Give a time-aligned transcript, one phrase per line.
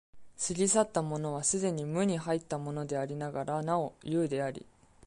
[0.35, 4.65] 過ぎ去ったものは既に無に入ったものでありながらなお有であり、